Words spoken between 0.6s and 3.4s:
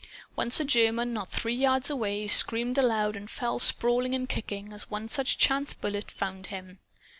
German, not three yards away, screamed aloud and